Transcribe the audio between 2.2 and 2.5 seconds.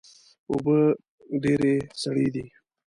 دي